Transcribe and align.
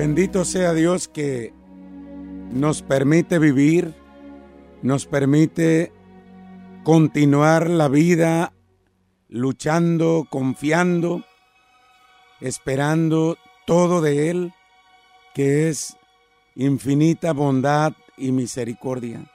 Bendito 0.00 0.46
sea 0.46 0.72
Dios 0.72 1.08
que 1.08 1.52
nos 2.52 2.80
permite 2.80 3.38
vivir, 3.38 3.94
nos 4.80 5.04
permite 5.04 5.92
continuar 6.84 7.68
la 7.68 7.88
vida 7.88 8.54
luchando, 9.28 10.26
confiando, 10.30 11.22
esperando 12.40 13.36
todo 13.66 14.00
de 14.00 14.30
Él, 14.30 14.54
que 15.34 15.68
es 15.68 15.98
infinita 16.54 17.34
bondad 17.34 17.92
y 18.16 18.32
misericordia. 18.32 19.30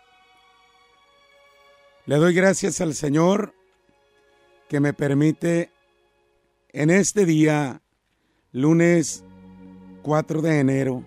Le 2.08 2.16
doy 2.16 2.34
gracias 2.34 2.82
al 2.82 2.96
Señor 2.96 3.54
que 4.68 4.80
me 4.80 4.94
permite 4.94 5.70
en 6.70 6.90
este 6.90 7.28
día, 7.28 7.84
lunes 8.52 9.24
4 10.06 10.44
de 10.44 10.60
enero, 10.60 11.04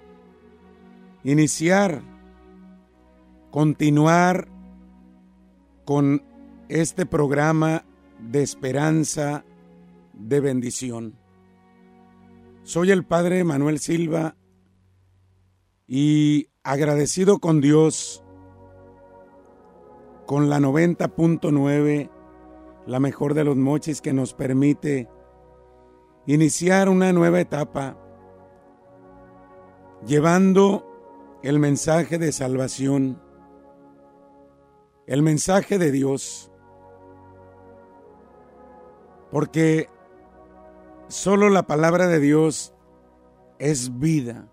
iniciar, 1.23 2.03
continuar 3.53 4.49
con 5.85 6.25
este 6.69 7.07
programa 7.07 7.85
de 8.19 8.43
esperanza, 8.43 9.45
de 10.15 10.41
bendición. 10.41 11.17
Soy 12.65 12.91
el 12.91 13.05
Padre 13.05 13.45
Manuel 13.45 13.79
Silva 13.79 14.35
y 15.87 16.49
agradecido 16.65 17.39
con 17.39 17.61
Dios, 17.61 18.25
con 20.27 20.51
la 20.51 20.59
90.9, 20.59 22.11
la 22.89 22.99
mejor 22.99 23.35
de 23.35 23.45
los 23.45 23.57
mochis 23.57 24.01
que 24.01 24.13
nos 24.13 24.35
permite 24.35 25.09
iniciar 26.27 26.89
una 26.89 27.13
nueva 27.13 27.41
etapa, 27.41 27.97
llevando 30.07 30.85
el 31.43 31.59
mensaje 31.59 32.19
de 32.19 32.33
salvación, 32.33 33.21
el 35.07 35.23
mensaje 35.23 35.79
de 35.79 35.91
Dios, 35.91 36.51
porque 39.31 39.89
solo 41.09 41.49
la 41.49 41.65
palabra 41.65 42.07
de 42.07 42.21
Dios 42.21 42.75
es 43.59 43.99
vida, 43.99 44.49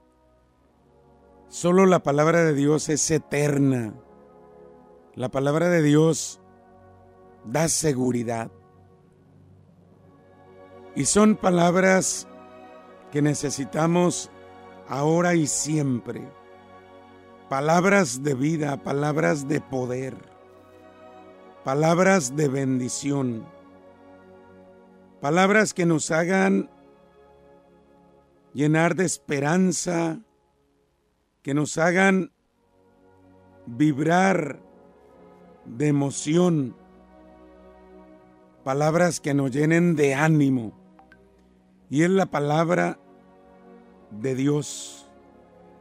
solo 1.47 1.85
la 1.85 1.99
palabra 1.99 2.43
de 2.43 2.53
Dios 2.53 2.89
es 2.89 3.09
eterna, 3.11 3.93
la 5.15 5.29
palabra 5.29 5.69
de 5.69 5.81
Dios 5.81 6.41
da 7.45 7.67
seguridad. 7.67 8.51
Y 10.95 11.05
son 11.05 11.35
palabras 11.35 12.27
que 13.11 13.21
necesitamos 13.21 14.31
ahora 14.87 15.35
y 15.35 15.47
siempre. 15.47 16.27
Palabras 17.49 18.23
de 18.23 18.33
vida, 18.33 18.77
palabras 18.83 19.47
de 19.47 19.61
poder, 19.61 20.15
palabras 21.63 22.35
de 22.35 22.47
bendición, 22.47 23.45
palabras 25.21 25.73
que 25.73 25.85
nos 25.85 26.09
hagan 26.11 26.69
llenar 28.53 28.95
de 28.95 29.05
esperanza, 29.05 30.19
que 31.43 31.53
nos 31.53 31.77
hagan 31.77 32.31
vibrar 33.67 34.59
de 35.65 35.87
emoción, 35.87 36.75
palabras 38.63 39.19
que 39.19 39.33
nos 39.33 39.51
llenen 39.51 39.95
de 39.95 40.15
ánimo. 40.15 40.73
Y 41.89 42.03
es 42.03 42.09
la 42.09 42.25
palabra 42.25 42.97
de 44.19 44.35
Dios, 44.35 45.09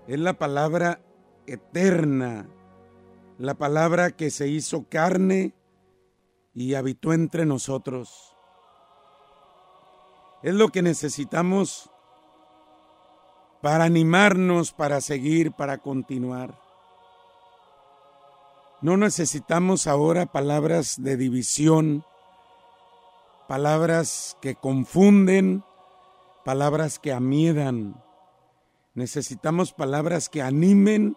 es 0.07 0.19
la 0.19 0.35
palabra 0.35 1.01
eterna, 1.47 2.49
la 3.39 3.55
palabra 3.55 4.11
que 4.11 4.31
se 4.31 4.49
hizo 4.49 4.87
carne 4.89 5.55
y 6.55 6.75
habitó 6.75 7.13
entre 7.13 7.47
nosotros. 7.47 8.37
Es 10.43 10.55
lo 10.55 10.69
que 10.69 10.83
necesitamos 10.83 11.91
para 13.63 13.85
animarnos, 13.85 14.73
para 14.73 15.01
seguir, 15.01 15.53
para 15.53 15.79
continuar. 15.79 16.61
No 18.83 18.99
necesitamos 18.99 19.87
ahora 19.87 20.27
palabras 20.27 21.03
de 21.03 21.17
división, 21.17 22.05
palabras 23.49 24.37
que 24.43 24.55
confunden, 24.55 25.65
palabras 26.45 26.99
que 26.99 27.15
amiedan. 27.15 28.04
Necesitamos 28.95 29.73
palabras 29.73 30.29
que 30.29 30.41
animen, 30.41 31.17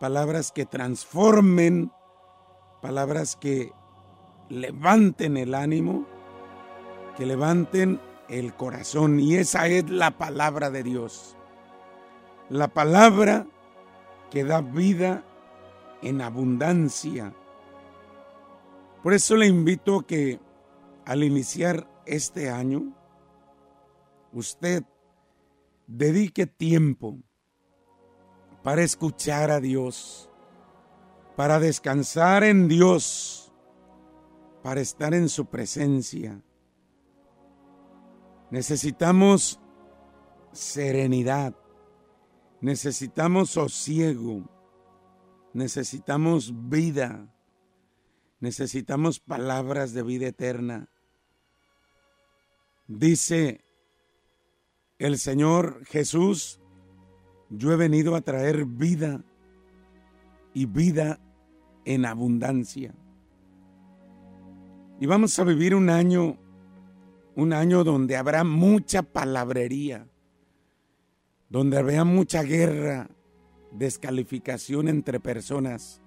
palabras 0.00 0.50
que 0.50 0.66
transformen, 0.66 1.92
palabras 2.82 3.36
que 3.36 3.72
levanten 4.48 5.36
el 5.36 5.54
ánimo, 5.54 6.06
que 7.16 7.24
levanten 7.24 8.00
el 8.28 8.52
corazón. 8.54 9.20
Y 9.20 9.36
esa 9.36 9.68
es 9.68 9.88
la 9.88 10.18
palabra 10.18 10.70
de 10.70 10.82
Dios. 10.82 11.36
La 12.48 12.66
palabra 12.66 13.46
que 14.30 14.42
da 14.42 14.60
vida 14.60 15.24
en 16.02 16.20
abundancia. 16.20 17.32
Por 19.04 19.14
eso 19.14 19.36
le 19.36 19.46
invito 19.46 20.04
que 20.04 20.40
al 21.04 21.22
iniciar 21.22 21.88
este 22.06 22.50
año, 22.50 22.92
usted 24.32 24.82
dedique 25.88 26.46
tiempo 26.46 27.18
para 28.62 28.82
escuchar 28.82 29.50
a 29.50 29.58
Dios, 29.58 30.30
para 31.34 31.58
descansar 31.58 32.44
en 32.44 32.68
Dios, 32.68 33.52
para 34.62 34.80
estar 34.80 35.14
en 35.14 35.28
su 35.28 35.46
presencia. 35.46 36.40
Necesitamos 38.50 39.58
serenidad, 40.52 41.56
necesitamos 42.60 43.50
sosiego, 43.50 44.42
necesitamos 45.54 46.52
vida, 46.68 47.34
necesitamos 48.40 49.20
palabras 49.20 49.94
de 49.94 50.02
vida 50.02 50.26
eterna. 50.26 50.88
Dice 52.86 53.67
el 54.98 55.18
Señor 55.18 55.84
Jesús, 55.86 56.60
yo 57.50 57.72
he 57.72 57.76
venido 57.76 58.16
a 58.16 58.20
traer 58.20 58.64
vida 58.64 59.22
y 60.52 60.66
vida 60.66 61.20
en 61.84 62.04
abundancia. 62.04 62.94
Y 65.00 65.06
vamos 65.06 65.38
a 65.38 65.44
vivir 65.44 65.76
un 65.76 65.88
año, 65.88 66.36
un 67.36 67.52
año 67.52 67.84
donde 67.84 68.16
habrá 68.16 68.42
mucha 68.42 69.02
palabrería, 69.02 70.08
donde 71.48 71.78
habrá 71.78 72.04
mucha 72.04 72.42
guerra, 72.42 73.08
descalificación 73.70 74.88
entre 74.88 75.20
personas. 75.20 76.02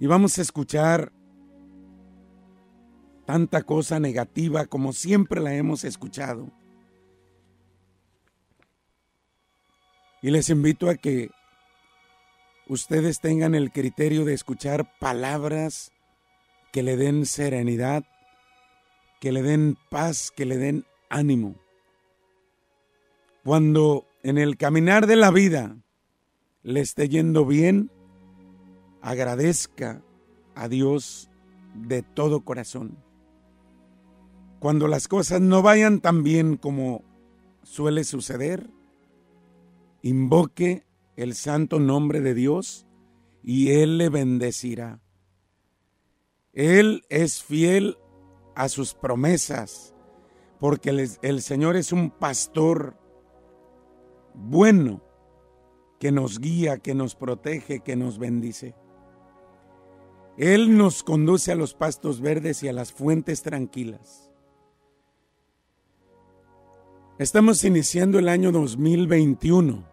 Y 0.00 0.06
vamos 0.08 0.36
a 0.38 0.42
escuchar 0.42 1.12
tanta 3.26 3.62
cosa 3.62 4.00
negativa 4.00 4.66
como 4.66 4.92
siempre 4.92 5.40
la 5.40 5.54
hemos 5.54 5.84
escuchado. 5.84 6.50
Y 10.22 10.30
les 10.30 10.50
invito 10.50 10.90
a 10.90 10.96
que 10.96 11.30
ustedes 12.68 13.20
tengan 13.20 13.54
el 13.54 13.72
criterio 13.72 14.24
de 14.24 14.34
escuchar 14.34 14.98
palabras 14.98 15.92
que 16.72 16.82
le 16.82 16.96
den 16.96 17.26
serenidad, 17.26 18.04
que 19.20 19.32
le 19.32 19.42
den 19.42 19.76
paz, 19.88 20.30
que 20.30 20.44
le 20.44 20.56
den 20.56 20.84
ánimo. 21.08 21.56
Cuando 23.44 24.06
en 24.22 24.38
el 24.38 24.56
caminar 24.56 25.06
de 25.06 25.16
la 25.16 25.30
vida 25.30 25.76
le 26.62 26.80
esté 26.80 27.08
yendo 27.08 27.46
bien, 27.46 27.90
agradezca 29.00 30.02
a 30.54 30.68
Dios 30.68 31.30
de 31.74 32.02
todo 32.02 32.44
corazón. 32.44 32.98
Cuando 34.58 34.88
las 34.88 35.08
cosas 35.08 35.40
no 35.40 35.62
vayan 35.62 36.00
tan 36.00 36.22
bien 36.22 36.58
como 36.58 37.02
suele 37.62 38.04
suceder, 38.04 38.68
invoque 40.02 40.86
el 41.16 41.34
santo 41.34 41.78
nombre 41.78 42.20
de 42.20 42.34
Dios 42.34 42.86
y 43.42 43.72
Él 43.72 43.98
le 43.98 44.08
bendecirá. 44.08 45.00
Él 46.52 47.04
es 47.08 47.42
fiel 47.42 47.96
a 48.54 48.68
sus 48.68 48.94
promesas, 48.94 49.94
porque 50.58 50.90
el, 51.22 51.42
Señor 51.42 51.76
es 51.76 51.92
un 51.92 52.10
pastor 52.10 52.96
bueno 54.34 55.02
que 55.98 56.12
nos 56.12 56.38
guía, 56.38 56.78
que 56.78 56.94
nos 56.94 57.14
protege, 57.14 57.80
que 57.80 57.96
nos 57.96 58.18
bendice. 58.18 58.74
Él 60.36 60.76
nos 60.76 61.02
conduce 61.02 61.52
a 61.52 61.54
los 61.54 61.74
pastos 61.74 62.20
verdes 62.20 62.62
y 62.62 62.68
a 62.68 62.72
las 62.72 62.92
fuentes 62.92 63.42
tranquilas. 63.42 64.30
Estamos 67.18 67.62
iniciando 67.64 68.18
el 68.18 68.28
año 68.28 68.50
2021. 68.50 69.89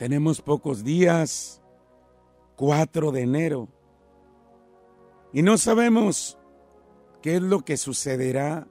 Tenemos 0.00 0.40
pocos 0.40 0.82
días, 0.82 1.60
4 2.56 3.12
de 3.12 3.20
enero, 3.20 3.68
y 5.30 5.42
no 5.42 5.58
sabemos 5.58 6.38
qué 7.20 7.36
es 7.36 7.42
lo 7.42 7.66
que 7.66 7.76
sucederá 7.76 8.66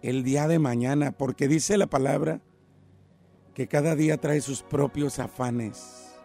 el 0.00 0.24
día 0.24 0.48
de 0.48 0.58
mañana, 0.58 1.12
porque 1.12 1.48
dice 1.48 1.76
la 1.76 1.86
palabra 1.86 2.40
que 3.52 3.68
cada 3.68 3.94
día 3.94 4.16
trae 4.16 4.40
sus 4.40 4.62
propios 4.62 5.18
afanes. 5.18 6.16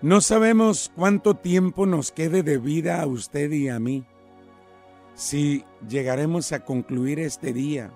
No 0.00 0.22
sabemos 0.22 0.90
cuánto 0.96 1.34
tiempo 1.34 1.84
nos 1.84 2.12
quede 2.12 2.42
de 2.42 2.56
vida 2.56 3.02
a 3.02 3.06
usted 3.06 3.52
y 3.52 3.68
a 3.68 3.78
mí, 3.78 4.06
si 5.12 5.66
llegaremos 5.86 6.52
a 6.52 6.64
concluir 6.64 7.20
este 7.20 7.52
día 7.52 7.92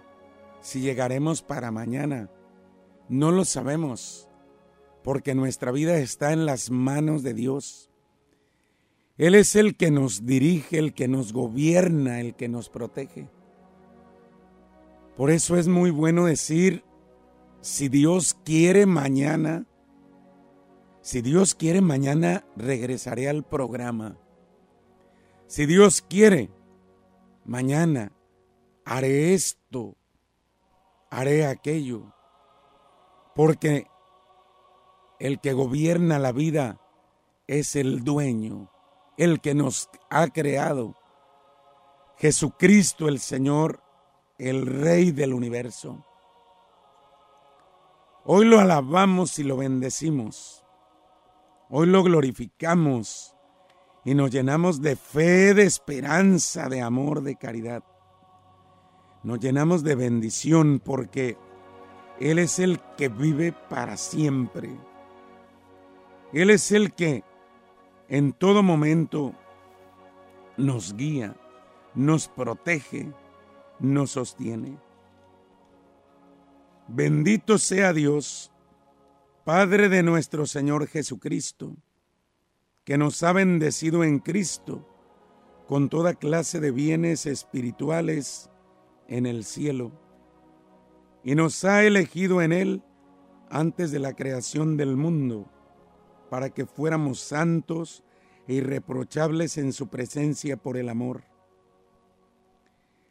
si 0.61 0.81
llegaremos 0.81 1.43
para 1.43 1.71
mañana. 1.71 2.31
No 3.11 3.31
lo 3.31 3.45
sabemos, 3.45 4.31
porque 5.05 5.37
nuestra 5.37 5.71
vida 5.71 5.99
está 5.99 6.33
en 6.33 6.47
las 6.47 6.71
manos 6.71 7.23
de 7.23 7.33
Dios. 7.35 7.91
Él 9.17 9.37
es 9.37 9.55
el 9.55 9.77
que 9.77 9.93
nos 9.93 10.27
dirige, 10.27 10.79
el 10.79 10.95
que 10.95 11.07
nos 11.07 11.33
gobierna, 11.33 12.21
el 12.21 12.35
que 12.35 12.49
nos 12.49 12.69
protege. 12.69 13.29
Por 15.17 15.31
eso 15.31 15.57
es 15.57 15.69
muy 15.69 15.91
bueno 15.91 16.25
decir, 16.25 16.83
si 17.61 17.89
Dios 17.89 18.37
quiere 18.45 18.87
mañana, 18.87 19.67
si 21.03 21.23
Dios 21.23 21.55
quiere 21.55 21.81
mañana 21.81 22.45
regresaré 22.57 23.29
al 23.29 23.45
programa. 23.45 24.19
Si 25.47 25.67
Dios 25.67 26.03
quiere, 26.03 26.51
mañana 27.45 28.11
haré 28.85 29.35
esto 29.35 29.97
haré 31.15 31.47
aquello. 31.47 32.13
Porque 33.35 33.87
el 35.25 35.41
que 35.41 35.53
gobierna 35.53 36.19
la 36.19 36.33
vida 36.33 36.81
es 37.47 37.77
el 37.77 38.05
dueño, 38.05 38.71
el 39.17 39.41
que 39.41 39.55
nos 39.55 39.89
ha 40.11 40.29
creado. 40.29 40.95
Jesucristo 42.19 43.09
el 43.09 43.19
Señor, 43.19 43.83
el 44.39 44.67
Rey 44.67 45.11
del 45.11 45.33
universo. 45.33 46.05
Hoy 48.25 48.45
lo 48.45 48.61
alabamos 48.61 49.39
y 49.39 49.45
lo 49.45 49.57
bendecimos. 49.57 50.65
Hoy 51.71 51.87
lo 51.87 52.03
glorificamos 52.03 53.35
y 54.05 54.15
nos 54.15 54.31
llenamos 54.31 54.83
de 54.83 54.97
fe, 54.97 55.55
de 55.55 55.65
esperanza, 55.65 56.69
de 56.69 56.83
amor, 56.83 57.23
de 57.23 57.37
caridad 57.37 57.83
nos 59.25 59.41
llenamos 59.41 59.83
de 59.83 59.95
bendición 59.95 60.81
porque 60.85 61.39
Él 62.21 62.39
es 62.39 62.59
el 62.59 62.79
que 62.97 63.09
vive 63.09 63.53
para 63.53 63.97
siempre. 63.97 64.79
Él 66.35 66.51
es 66.51 66.73
el 66.73 66.93
que 66.93 67.23
en 68.09 68.33
todo 68.33 68.65
momento 68.65 69.37
nos 70.57 70.97
guía, 70.97 71.37
nos 71.95 72.27
protege, 72.27 73.13
nos 73.79 74.11
sostiene. 74.11 74.77
Bendito 76.89 77.57
sea 77.57 77.93
Dios, 77.93 78.51
Padre 79.45 79.89
de 79.89 80.03
nuestro 80.03 80.45
Señor 80.47 80.89
Jesucristo, 80.89 81.77
que 82.83 82.99
nos 82.99 83.23
ha 83.23 83.33
bendecido 83.33 84.03
en 84.03 84.19
Cristo 84.19 84.89
con 85.69 85.89
toda 85.89 86.15
clase 86.15 86.59
de 86.59 86.73
bienes 86.73 87.27
espirituales 87.27 88.51
en 89.07 89.27
el 89.27 89.45
cielo 89.45 89.93
y 91.23 91.37
nos 91.37 91.65
ha 91.65 91.85
elegido 91.85 92.43
en 92.43 92.53
Él 92.53 92.83
antes 93.51 93.93
de 93.93 94.01
la 94.01 94.15
creación 94.15 94.77
del 94.77 94.97
mundo 94.97 95.49
para 96.35 96.51
que 96.51 96.67
fuéramos 96.67 97.21
santos 97.21 98.03
e 98.49 98.55
irreprochables 98.55 99.57
en 99.57 99.73
su 99.73 99.87
presencia 99.87 100.57
por 100.57 100.77
el 100.77 100.89
amor. 100.89 101.23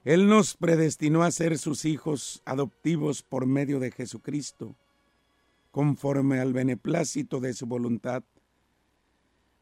Él 0.03 0.27
nos 0.27 0.57
predestinó 0.57 1.23
a 1.23 1.31
ser 1.31 1.57
sus 1.57 1.85
hijos 1.85 2.41
adoptivos 2.43 3.23
por 3.23 3.45
medio 3.45 3.79
de 3.79 3.91
Jesucristo, 3.91 4.75
conforme 5.71 6.41
al 6.41 6.51
beneplácito 6.51 7.39
de 7.39 7.53
su 7.53 7.65
voluntad, 7.65 8.23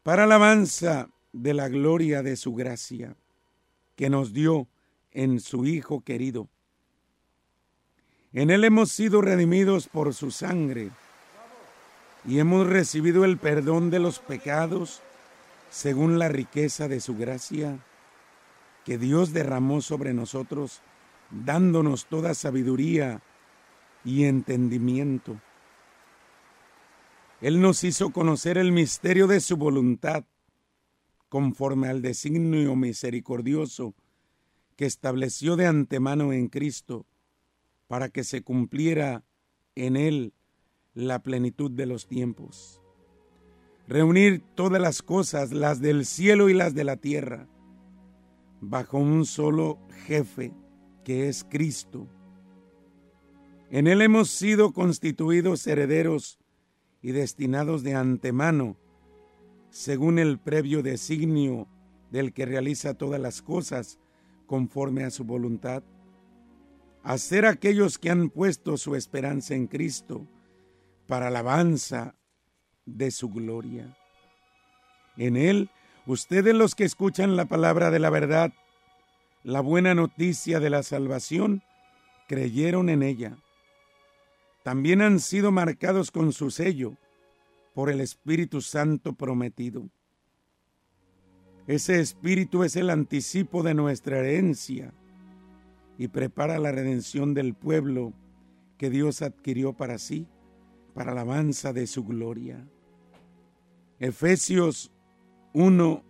para 0.02 0.24
alabanza 0.24 1.12
de 1.32 1.54
la 1.54 1.70
gloria 1.70 2.24
de 2.24 2.38
su 2.38 2.56
gracia, 2.56 3.16
que 3.96 4.10
nos 4.10 4.34
dio 4.34 4.70
en 5.12 5.40
su 5.40 5.68
Hijo 5.68 6.02
querido. 6.02 6.50
En 8.34 8.50
Él 8.50 8.64
hemos 8.64 8.92
sido 8.92 9.22
redimidos 9.22 9.88
por 9.88 10.16
su 10.16 10.32
sangre 10.32 10.90
y 12.26 12.40
hemos 12.40 12.68
recibido 12.68 13.26
el 13.26 13.38
perdón 13.38 13.90
de 13.90 14.00
los 14.00 14.20
pecados 14.20 15.02
según 15.70 16.20
la 16.20 16.28
riqueza 16.28 16.88
de 16.88 17.00
su 17.00 17.16
gracia 17.16 17.80
que 18.86 18.98
Dios 18.98 19.32
derramó 19.32 19.82
sobre 19.82 20.14
nosotros, 20.14 20.82
dándonos 21.30 22.06
toda 22.06 22.34
sabiduría 22.34 23.22
y 24.04 24.26
entendimiento. 24.26 25.40
Él 27.42 27.62
nos 27.62 27.84
hizo 27.84 28.12
conocer 28.12 28.58
el 28.58 28.72
misterio 28.72 29.28
de 29.28 29.40
su 29.40 29.58
voluntad, 29.58 30.26
conforme 31.30 31.88
al 31.88 32.02
designio 32.02 32.76
misericordioso 32.76 33.94
que 34.76 34.86
estableció 34.86 35.56
de 35.56 35.68
antemano 35.68 36.34
en 36.34 36.50
Cristo 36.50 37.06
para 37.88 38.10
que 38.10 38.24
se 38.24 38.42
cumpliera 38.42 39.24
en 39.76 39.96
Él 39.96 40.34
la 40.94 41.24
plenitud 41.24 41.72
de 41.72 41.86
los 41.86 42.08
tiempos. 42.08 42.82
Reunir 43.88 44.44
todas 44.56 44.82
las 44.82 45.02
cosas, 45.02 45.52
las 45.52 45.82
del 45.82 46.06
cielo 46.06 46.50
y 46.50 46.54
las 46.54 46.74
de 46.74 46.84
la 46.84 46.98
tierra, 46.98 47.48
bajo 48.60 48.98
un 48.98 49.26
solo 49.26 49.80
jefe, 50.06 50.54
que 51.04 51.30
es 51.30 51.44
Cristo. 51.44 52.08
En 53.70 53.88
Él 53.88 54.02
hemos 54.02 54.30
sido 54.30 54.74
constituidos 54.74 55.66
herederos 55.66 56.40
y 57.02 57.12
destinados 57.12 57.84
de 57.84 57.96
antemano, 57.96 58.78
según 59.70 60.20
el 60.20 60.38
previo 60.40 60.84
designio 60.84 61.68
del 62.12 62.34
que 62.34 62.46
realiza 62.46 62.94
todas 62.94 63.20
las 63.20 63.42
cosas, 63.42 63.98
conforme 64.46 65.06
a 65.06 65.10
su 65.10 65.24
voluntad, 65.24 65.84
hacer 67.04 67.46
aquellos 67.46 67.98
que 67.98 68.10
han 68.10 68.30
puesto 68.30 68.78
su 68.78 68.96
esperanza 68.96 69.56
en 69.56 69.68
Cristo 69.68 70.28
para 71.12 71.28
alabanza 71.28 72.16
de 72.86 73.12
su 73.12 73.28
gloria. 73.32 73.98
En 75.18 75.36
Él, 75.36 75.70
ustedes 76.06 76.56
los 76.56 76.74
que 76.74 76.86
escuchan 76.86 77.36
la 77.36 77.44
palabra 77.44 77.92
de 77.92 78.00
la 78.00 78.10
verdad, 78.10 78.54
la 79.44 79.60
buena 79.60 79.94
noticia 79.94 80.62
de 80.62 80.70
la 80.70 80.84
salvación, 80.84 81.64
creyeron 82.30 82.88
en 82.88 83.04
ella. 83.04 83.36
También 84.64 85.02
han 85.02 85.20
sido 85.20 85.52
marcados 85.52 86.12
con 86.12 86.32
su 86.32 86.50
sello 86.50 86.96
por 87.74 87.90
el 87.90 88.00
Espíritu 88.00 88.62
Santo 88.62 89.12
prometido. 89.12 89.90
Ese 91.68 92.00
espíritu 92.00 92.64
es 92.64 92.78
el 92.78 92.90
anticipo 92.90 93.64
de 93.64 93.74
nuestra 93.74 94.20
herencia 94.20 94.94
y 95.98 96.08
prepara 96.08 96.58
la 96.58 96.72
redención 96.72 97.34
del 97.34 97.54
pueblo 97.54 98.14
que 98.78 98.90
Dios 98.90 99.22
adquirió 99.22 99.74
para 99.74 99.98
sí, 99.98 100.26
para 100.94 101.14
la 101.14 101.22
alabanza 101.22 101.74
de 101.74 101.88
su 101.88 102.04
gloria. 102.04 102.68
Efesios 104.00 104.92
1, 105.54 106.04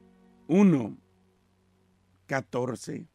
1, 0.47 0.97
14. 2.25 3.07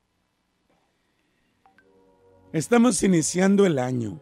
Estamos 2.52 3.02
iniciando 3.02 3.66
el 3.66 3.78
año 3.78 4.20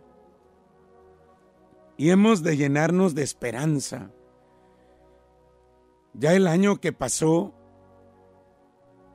y 1.97 2.11
hemos 2.11 2.43
de 2.43 2.57
llenarnos 2.57 3.15
de 3.15 3.23
esperanza. 3.23 4.11
Ya 6.15 6.35
el 6.35 6.47
año 6.47 6.81
que 6.81 6.93
pasó 6.93 7.55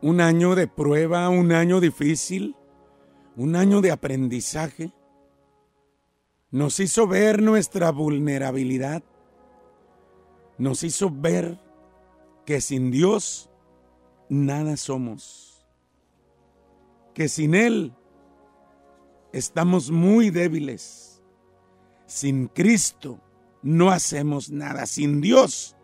un 0.02 0.22
año 0.22 0.56
de 0.56 0.68
prueba, 0.68 1.30
un 1.30 1.52
año 1.52 1.80
difícil, 1.80 2.56
un 3.36 3.56
año 3.56 3.82
de 3.82 3.92
aprendizaje. 3.92 4.94
Nos 6.52 6.80
hizo 6.80 7.08
ver 7.08 7.42
nuestra 7.42 7.92
vulnerabilidad. 7.92 9.04
Nos 10.58 10.84
hizo 10.84 11.10
ver 11.12 11.60
que 12.46 12.62
sin 12.62 12.92
Dios 12.92 13.50
nada 14.30 14.78
somos. 14.78 15.66
Que 17.14 17.28
sin 17.28 17.56
Él 17.56 17.94
estamos 19.32 19.92
muy 19.92 20.30
débiles. 20.32 21.22
Sin 22.06 22.48
Cristo 22.48 23.20
no 23.62 23.92
hacemos 23.92 24.50
nada. 24.50 24.86
Sin 24.86 25.22
Dios 25.22 25.76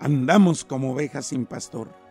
andamos 0.00 0.64
como 0.64 0.92
ovejas 0.92 1.26
sin 1.26 1.46
pastor. 1.46 2.02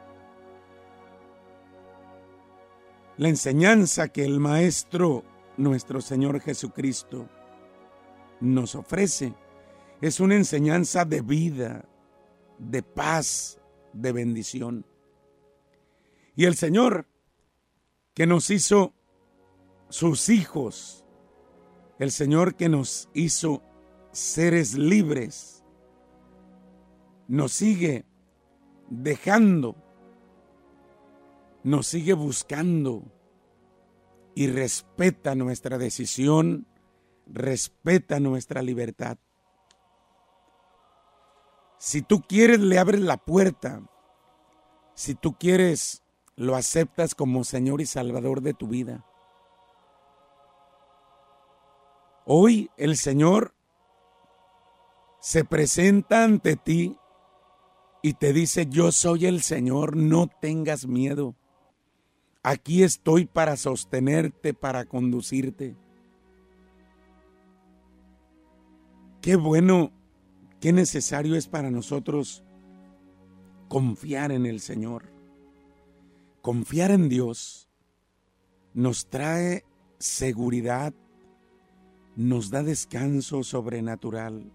la 3.22 3.30
enseñanza 3.30 4.08
que 4.08 4.26
el 4.26 4.40
maestro 4.40 5.24
nuestro 5.56 6.02
Señor 6.02 6.42
Jesucristo 6.42 7.30
nos 8.42 8.76
ofrece 8.76 9.34
es 10.02 10.20
una 10.20 10.36
enseñanza 10.36 11.06
de 11.06 11.22
vida, 11.22 11.86
de 12.58 12.82
paz, 12.82 13.60
de 13.94 14.12
bendición. 14.12 14.86
Y 16.36 16.46
el 16.46 16.56
Señor 16.56 17.08
que 18.14 18.26
nos 18.26 18.50
hizo 18.50 18.94
sus 19.90 20.30
hijos, 20.30 21.06
el 22.00 22.12
Señor 22.12 22.56
que 22.56 22.68
nos 22.68 23.10
hizo 23.14 23.62
seres 24.12 24.74
libres, 24.74 25.64
nos 27.28 27.52
sigue 27.52 28.06
dejando, 28.90 29.76
nos 31.64 31.88
sigue 31.88 32.14
buscando 32.14 33.04
y 34.34 34.48
respeta 34.48 35.36
nuestra 35.36 35.78
decisión, 35.78 36.66
respeta 37.34 38.20
nuestra 38.20 38.62
libertad. 38.62 39.18
Si 41.78 42.02
tú 42.02 42.22
quieres, 42.22 42.60
le 42.60 42.78
abres 42.78 43.02
la 43.02 43.18
puerta. 43.18 43.82
Si 44.94 45.16
tú 45.16 45.34
quieres, 45.34 46.04
lo 46.36 46.56
aceptas 46.56 47.16
como 47.16 47.44
Señor 47.44 47.82
y 47.82 47.86
Salvador 47.86 48.42
de 48.42 48.54
tu 48.54 48.68
vida. 48.68 49.06
Hoy 52.26 52.70
el 52.78 52.98
Señor 52.98 53.56
se 55.20 55.44
presenta 55.44 56.24
ante 56.24 56.56
ti 56.56 56.98
y 58.02 58.14
te 58.14 58.34
dice, 58.34 58.68
yo 58.68 58.92
soy 58.92 59.26
el 59.26 59.42
Señor, 59.42 59.96
no 59.96 60.28
tengas 60.28 60.88
miedo. 60.88 61.36
Aquí 62.44 62.84
estoy 62.84 63.26
para 63.26 63.58
sostenerte, 63.58 64.54
para 64.54 64.86
conducirte. 64.86 65.76
Qué 69.22 69.36
bueno, 69.36 69.92
qué 70.60 70.74
necesario 70.74 71.36
es 71.36 71.48
para 71.48 71.70
nosotros 71.70 72.44
confiar 73.68 74.32
en 74.32 74.48
el 74.48 74.60
Señor. 74.60 75.14
Confiar 76.42 76.90
en 76.90 77.08
Dios 77.08 77.70
nos 78.74 79.10
trae 79.12 79.64
seguridad, 80.00 80.92
nos 82.16 82.50
da 82.50 82.64
descanso 82.64 83.44
sobrenatural. 83.44 84.52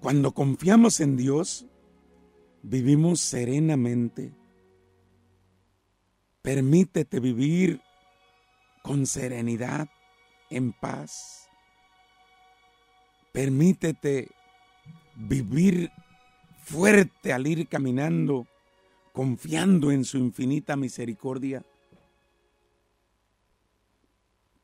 Cuando 0.00 0.32
confiamos 0.32 0.98
en 1.00 1.18
Dios, 1.18 1.66
vivimos 2.62 3.20
serenamente. 3.20 4.34
Permítete 6.40 7.20
vivir 7.20 7.82
con 8.82 9.04
serenidad, 9.06 9.88
en 10.48 10.72
paz. 10.72 11.41
Permítete 13.32 14.28
vivir 15.16 15.90
fuerte 16.62 17.32
al 17.32 17.46
ir 17.46 17.66
caminando, 17.66 18.46
confiando 19.12 19.90
en 19.90 20.04
su 20.04 20.18
infinita 20.18 20.76
misericordia. 20.76 21.64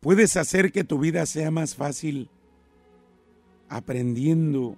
Puedes 0.00 0.37
hacer 0.37 0.70
que 0.70 0.84
tu 0.84 0.98
vida 0.98 1.26
sea 1.26 1.50
más 1.50 1.75
fácil 1.75 2.30
aprendiendo 3.68 4.76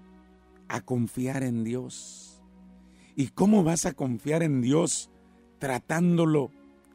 a 0.68 0.80
confiar 0.80 1.42
en 1.42 1.64
Dios. 1.64 2.40
¿Y 3.16 3.28
cómo 3.28 3.64
vas 3.64 3.86
a 3.86 3.92
confiar 3.92 4.42
en 4.42 4.62
Dios 4.62 5.10
tratándolo 5.58 6.50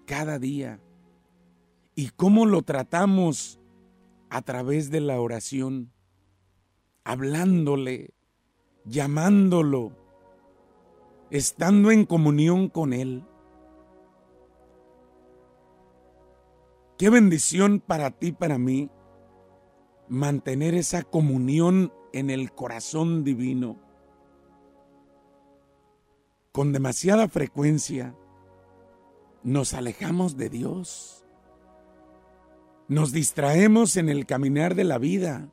cada 0.06 0.40
día? 0.40 0.80
¿Y 1.94 2.10
cómo 2.10 2.46
lo 2.46 2.62
tratamos 2.64 3.60
a 4.30 4.42
través 4.42 4.90
de 4.90 5.02
la 5.02 5.20
oración? 5.20 5.92
Hablándole, 7.06 8.14
llamándolo, 8.84 9.94
estando 11.30 11.92
en 11.92 12.06
comunión 12.06 12.68
con 12.68 12.92
Él. 12.92 13.24
Qué 16.98 17.10
bendición 17.10 17.80
para 17.80 18.12
ti, 18.12 18.32
para 18.32 18.58
mí, 18.58 18.90
mantener 20.10 20.76
esa 20.76 21.04
comunión 21.04 21.94
en 22.12 22.30
el 22.30 22.52
corazón 22.52 23.24
divino. 23.24 23.80
Con 26.52 26.72
demasiada 26.72 27.28
frecuencia 27.28 28.16
nos 29.44 29.74
alejamos 29.74 30.38
de 30.38 30.50
Dios. 30.50 31.24
Nos 32.88 33.12
distraemos 33.12 33.98
en 33.98 34.10
el 34.10 34.26
caminar 34.26 34.74
de 34.74 34.86
la 34.86 34.98
vida. 34.98 35.52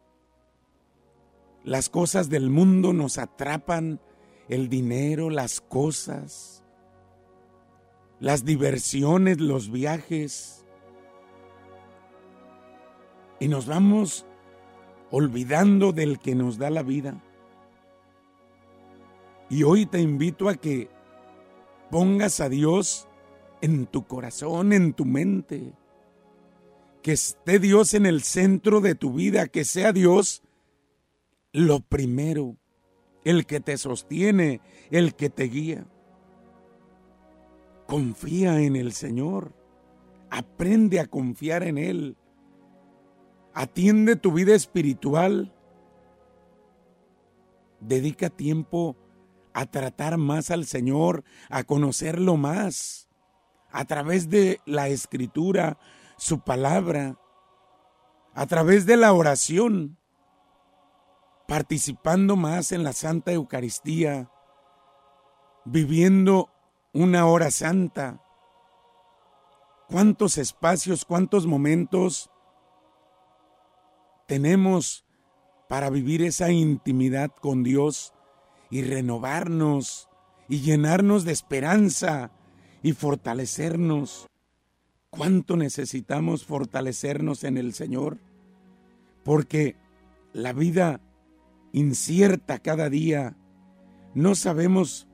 Las 1.64 1.88
cosas 1.88 2.28
del 2.28 2.50
mundo 2.50 2.92
nos 2.92 3.18
atrapan, 3.18 4.00
el 4.48 4.68
dinero, 4.68 5.30
las 5.30 5.60
cosas, 5.60 6.64
las 8.18 8.44
diversiones, 8.44 9.40
los 9.40 9.70
viajes. 9.70 10.64
Y 13.38 13.48
nos 13.48 13.66
vamos 13.66 14.26
olvidando 15.10 15.92
del 15.92 16.18
que 16.18 16.34
nos 16.34 16.58
da 16.58 16.68
la 16.70 16.82
vida. 16.82 17.22
Y 19.48 19.62
hoy 19.62 19.86
te 19.86 20.00
invito 20.00 20.48
a 20.48 20.56
que 20.56 20.88
pongas 21.90 22.40
a 22.40 22.48
Dios 22.48 23.06
en 23.60 23.86
tu 23.86 24.06
corazón, 24.06 24.72
en 24.72 24.94
tu 24.94 25.04
mente. 25.04 25.74
Que 27.02 27.12
esté 27.12 27.58
Dios 27.58 27.94
en 27.94 28.06
el 28.06 28.22
centro 28.22 28.80
de 28.80 28.94
tu 28.94 29.12
vida, 29.12 29.46
que 29.46 29.64
sea 29.64 29.92
Dios 29.92 30.42
lo 31.52 31.80
primero, 31.80 32.56
el 33.24 33.46
que 33.46 33.60
te 33.60 33.76
sostiene, 33.76 34.60
el 34.90 35.14
que 35.14 35.30
te 35.30 35.44
guía. 35.44 35.86
Confía 37.86 38.60
en 38.60 38.76
el 38.76 38.92
Señor, 38.92 39.54
aprende 40.30 40.98
a 40.98 41.06
confiar 41.06 41.62
en 41.62 41.78
Él. 41.78 42.16
Atiende 43.54 44.16
tu 44.16 44.32
vida 44.32 44.54
espiritual. 44.54 45.54
Dedica 47.80 48.30
tiempo 48.30 48.96
a 49.52 49.66
tratar 49.66 50.16
más 50.16 50.50
al 50.50 50.64
Señor, 50.64 51.24
a 51.50 51.64
conocerlo 51.64 52.36
más, 52.36 53.08
a 53.70 53.84
través 53.84 54.30
de 54.30 54.60
la 54.64 54.88
escritura, 54.88 55.78
su 56.16 56.40
palabra, 56.40 57.18
a 58.32 58.46
través 58.46 58.86
de 58.86 58.96
la 58.96 59.12
oración, 59.12 59.98
participando 61.46 62.36
más 62.36 62.72
en 62.72 62.84
la 62.84 62.92
Santa 62.92 63.32
Eucaristía, 63.32 64.30
viviendo 65.64 66.50
una 66.92 67.26
hora 67.26 67.50
santa. 67.50 68.22
¿Cuántos 69.88 70.38
espacios, 70.38 71.04
cuántos 71.04 71.46
momentos 71.46 72.30
tenemos 74.26 75.04
para 75.68 75.90
vivir 75.90 76.22
esa 76.22 76.50
intimidad 76.50 77.30
con 77.30 77.62
Dios 77.62 78.14
y 78.70 78.82
renovarnos 78.82 80.08
y 80.48 80.60
llenarnos 80.60 81.24
de 81.24 81.32
esperanza 81.32 82.30
y 82.82 82.92
fortalecernos. 82.92 84.26
¿Cuánto 85.10 85.56
necesitamos 85.56 86.44
fortalecernos 86.44 87.44
en 87.44 87.58
el 87.58 87.74
Señor? 87.74 88.18
Porque 89.24 89.76
la 90.32 90.52
vida 90.52 91.00
incierta 91.72 92.58
cada 92.58 92.88
día, 92.88 93.36
no 94.14 94.34
sabemos 94.34 95.08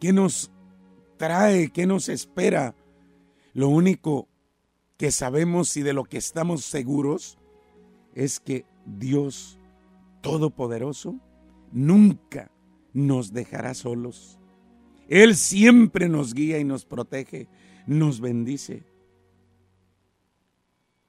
qué 0.00 0.12
nos 0.12 0.50
trae, 1.16 1.70
qué 1.70 1.86
nos 1.86 2.08
espera. 2.08 2.74
Lo 3.54 3.68
único 3.68 4.28
que 4.96 5.12
sabemos 5.12 5.76
y 5.76 5.82
de 5.82 5.92
lo 5.92 6.04
que 6.04 6.18
estamos 6.18 6.64
seguros 6.64 7.38
es 8.14 8.40
que 8.40 8.64
Dios 8.84 9.58
Todopoderoso 10.20 11.14
nunca 11.72 12.50
nos 12.92 13.32
dejará 13.32 13.74
solos. 13.74 14.38
Él 15.08 15.36
siempre 15.36 16.08
nos 16.08 16.34
guía 16.34 16.58
y 16.58 16.64
nos 16.64 16.84
protege, 16.84 17.48
nos 17.86 18.20
bendice. 18.20 18.82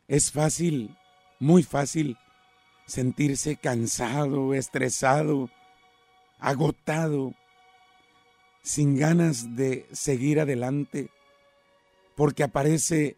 Es 0.08 0.32
fácil, 0.32 0.96
muy 1.40 1.64
fácil, 1.64 2.18
sentirse 2.90 3.56
cansado, 3.56 4.56
estresado, 4.56 5.50
agotado, 6.40 7.36
sin 8.64 8.98
ganas 8.98 9.56
de 9.56 9.88
seguir 9.92 10.40
adelante, 10.40 11.12
porque 12.16 12.44
aparece 12.44 13.16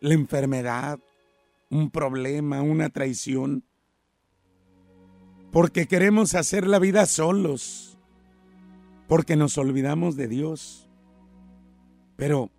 la 0.00 0.14
enfermedad, 0.14 0.98
un 1.70 1.90
problema, 1.90 2.62
una 2.62 2.90
traición, 2.90 3.64
porque 5.52 5.86
queremos 5.86 6.34
hacer 6.34 6.66
la 6.66 6.80
vida 6.80 7.06
solos, 7.06 7.96
porque 9.06 9.36
nos 9.36 9.56
olvidamos 9.56 10.16
de 10.16 10.26
Dios. 10.26 10.90
Pero 12.16 12.50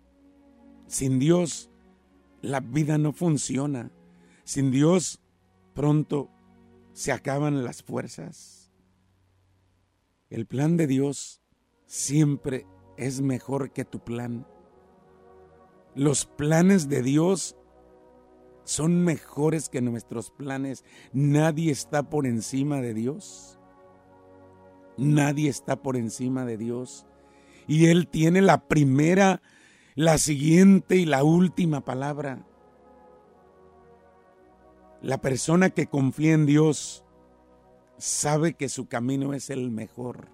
sin 0.86 1.18
Dios 1.18 1.70
la 2.40 2.60
vida 2.60 2.96
no 2.96 3.12
funciona. 3.12 3.90
Sin 4.44 4.70
Dios 4.70 5.20
pronto 5.74 6.30
se 6.98 7.12
acaban 7.12 7.62
las 7.62 7.84
fuerzas. 7.84 8.72
El 10.30 10.46
plan 10.46 10.76
de 10.76 10.88
Dios 10.88 11.40
siempre 11.86 12.66
es 12.96 13.20
mejor 13.20 13.70
que 13.70 13.84
tu 13.84 14.00
plan. 14.00 14.48
Los 15.94 16.26
planes 16.26 16.88
de 16.88 17.04
Dios 17.04 17.56
son 18.64 19.04
mejores 19.04 19.68
que 19.68 19.80
nuestros 19.80 20.32
planes. 20.32 20.84
Nadie 21.12 21.70
está 21.70 22.02
por 22.10 22.26
encima 22.26 22.80
de 22.80 22.94
Dios. 22.94 23.60
Nadie 24.96 25.50
está 25.50 25.80
por 25.80 25.96
encima 25.96 26.44
de 26.44 26.56
Dios. 26.56 27.06
Y 27.68 27.86
Él 27.86 28.08
tiene 28.08 28.42
la 28.42 28.66
primera, 28.66 29.40
la 29.94 30.18
siguiente 30.18 30.96
y 30.96 31.04
la 31.04 31.22
última 31.22 31.84
palabra. 31.84 32.44
La 35.00 35.18
persona 35.18 35.70
que 35.70 35.86
confía 35.86 36.34
en 36.34 36.46
Dios 36.46 37.04
sabe 37.98 38.54
que 38.54 38.68
su 38.68 38.88
camino 38.88 39.32
es 39.32 39.50
el 39.50 39.70
mejor. 39.70 40.28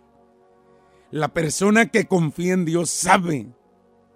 La 1.10 1.28
persona 1.28 1.90
que 1.90 2.06
confía 2.06 2.54
en 2.54 2.64
Dios 2.64 2.90
sabe 2.90 3.48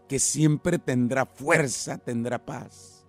que 0.09 0.19
siempre 0.19 0.79
tendrá 0.79 1.27
fuerza, 1.27 1.99
tendrá 1.99 2.45
paz. 2.45 3.07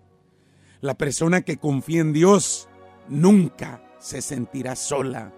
La 0.81 0.97
persona 0.97 1.41
que 1.41 1.57
confía 1.57 2.01
en 2.01 2.13
Dios 2.13 2.69
nunca 3.07 3.83
se 3.99 4.21
sentirá 4.21 4.75
sola, 4.75 5.33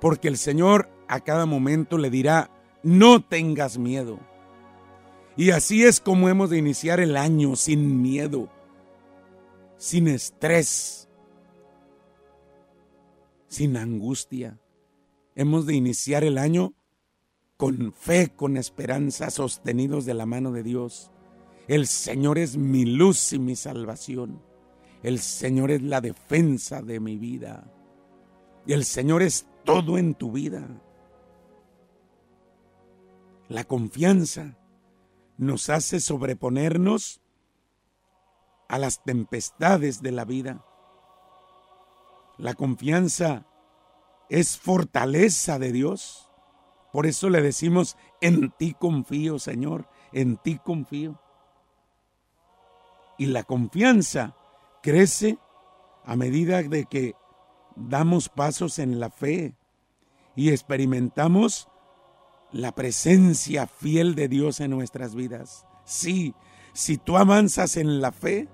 porque 0.00 0.28
el 0.28 0.36
Señor 0.36 0.88
a 1.08 1.20
cada 1.20 1.46
momento 1.46 1.98
le 1.98 2.10
dirá, 2.10 2.50
no 2.82 3.24
tengas 3.24 3.78
miedo. 3.78 4.18
Y 5.36 5.50
así 5.50 5.84
es 5.84 6.00
como 6.00 6.28
hemos 6.28 6.50
de 6.50 6.58
iniciar 6.58 7.00
el 7.00 7.16
año 7.16 7.56
sin 7.56 8.02
miedo, 8.02 8.48
sin 9.78 10.08
estrés, 10.08 11.01
sin 13.52 13.76
angustia. 13.76 14.58
Hemos 15.34 15.66
de 15.66 15.74
iniciar 15.74 16.24
el 16.24 16.38
año 16.38 16.72
con 17.58 17.92
fe, 17.92 18.32
con 18.34 18.56
esperanza, 18.56 19.30
sostenidos 19.30 20.06
de 20.06 20.14
la 20.14 20.24
mano 20.24 20.52
de 20.52 20.62
Dios. 20.62 21.10
El 21.68 21.86
Señor 21.86 22.38
es 22.38 22.56
mi 22.56 22.86
luz 22.86 23.34
y 23.34 23.38
mi 23.38 23.54
salvación. 23.54 24.42
El 25.02 25.18
Señor 25.18 25.70
es 25.70 25.82
la 25.82 26.00
defensa 26.00 26.80
de 26.80 26.98
mi 26.98 27.18
vida. 27.18 27.70
Y 28.66 28.72
el 28.72 28.86
Señor 28.86 29.20
es 29.20 29.46
todo 29.64 29.98
en 29.98 30.14
tu 30.14 30.32
vida. 30.32 30.66
La 33.48 33.64
confianza 33.64 34.56
nos 35.36 35.68
hace 35.68 36.00
sobreponernos 36.00 37.20
a 38.68 38.78
las 38.78 39.04
tempestades 39.04 40.00
de 40.00 40.12
la 40.12 40.24
vida. 40.24 40.64
La 42.42 42.54
confianza 42.54 43.46
es 44.28 44.58
fortaleza 44.58 45.60
de 45.60 45.70
Dios. 45.70 46.28
Por 46.92 47.06
eso 47.06 47.30
le 47.30 47.40
decimos, 47.40 47.96
en 48.20 48.50
ti 48.50 48.74
confío, 48.76 49.38
Señor, 49.38 49.88
en 50.10 50.38
ti 50.38 50.58
confío. 50.58 51.20
Y 53.16 53.26
la 53.26 53.44
confianza 53.44 54.34
crece 54.82 55.38
a 56.04 56.16
medida 56.16 56.64
de 56.64 56.86
que 56.86 57.14
damos 57.76 58.28
pasos 58.28 58.80
en 58.80 58.98
la 58.98 59.10
fe 59.10 59.54
y 60.34 60.50
experimentamos 60.50 61.68
la 62.50 62.74
presencia 62.74 63.68
fiel 63.68 64.16
de 64.16 64.26
Dios 64.26 64.58
en 64.58 64.72
nuestras 64.72 65.14
vidas. 65.14 65.64
Sí, 65.84 66.34
si 66.72 66.96
tú 66.96 67.18
avanzas 67.18 67.76
en 67.76 68.00
la 68.00 68.10
fe, 68.10 68.48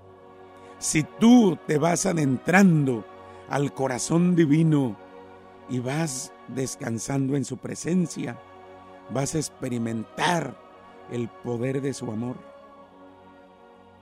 si 0.77 1.01
tú 1.19 1.57
te 1.65 1.79
vas 1.79 2.05
adentrando 2.05 3.03
al 3.49 3.73
corazón 3.73 4.35
divino 4.35 4.95
y 5.69 5.79
vas 5.79 6.31
descansando 6.47 7.35
en 7.35 7.45
su 7.45 7.57
presencia, 7.57 8.39
vas 9.11 9.35
a 9.35 9.39
experimentar 9.39 10.57
el 11.11 11.29
poder 11.29 11.81
de 11.81 11.93
su 11.93 12.11
amor. 12.11 12.37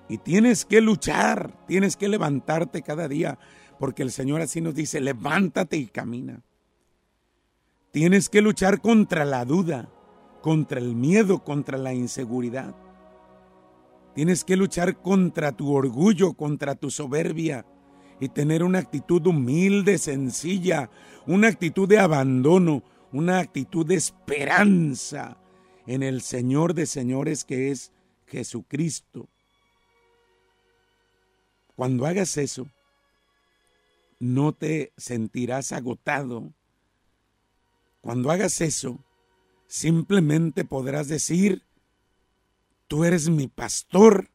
Y 0.10 0.18
tienes 0.18 0.66
que 0.66 0.82
luchar, 0.82 1.54
tienes 1.68 1.98
que 1.98 2.08
levantarte 2.08 2.82
cada 2.82 3.08
día, 3.08 3.38
porque 3.80 4.04
el 4.04 4.12
Señor 4.12 4.42
así 4.42 4.62
nos 4.62 4.76
dice, 4.76 5.02
levántate 5.02 5.78
y 5.78 5.88
camina. 5.88 6.42
Tienes 7.92 8.30
que 8.30 8.42
luchar 8.42 8.82
contra 8.82 9.26
la 9.26 9.44
duda, 9.44 9.90
contra 10.42 10.80
el 10.80 10.96
miedo, 10.96 11.44
contra 11.44 11.78
la 11.78 11.94
inseguridad. 11.94 12.76
Tienes 14.14 14.44
que 14.44 14.56
luchar 14.56 15.02
contra 15.02 15.52
tu 15.52 15.74
orgullo, 15.74 16.34
contra 16.34 16.76
tu 16.76 16.90
soberbia, 16.90 17.66
y 18.20 18.30
tener 18.30 18.64
una 18.64 18.80
actitud 18.80 19.26
humilde, 19.28 19.98
sencilla, 19.98 20.90
una 21.26 21.48
actitud 21.48 21.88
de 21.88 22.00
abandono, 22.00 22.84
una 23.12 23.40
actitud 23.40 23.86
de 23.86 23.96
esperanza 23.96 25.38
en 25.86 26.04
el 26.04 26.22
Señor 26.22 26.74
de 26.74 26.86
señores 26.86 27.44
que 27.44 27.72
es 27.72 27.92
Jesucristo. 28.26 29.30
Cuando 31.76 32.06
hagas 32.06 32.38
eso, 32.38 32.68
no 34.20 34.52
te 34.54 34.94
sentirás 34.98 35.72
agotado. 35.72 36.52
Cuando 38.02 38.32
hagas 38.32 38.62
eso, 38.62 39.00
simplemente 39.68 40.66
podrás 40.66 41.08
decir, 41.08 41.64
tú 42.88 43.04
eres 43.04 43.30
mi 43.30 43.48
pastor 43.48 44.30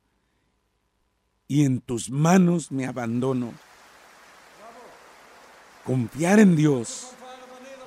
y 1.49 1.65
en 1.65 1.81
tus 1.81 2.11
manos 2.11 2.71
me 2.71 2.87
abandono. 2.87 3.53
Confiar 5.85 6.39
en 6.39 6.55
Dios 6.55 7.13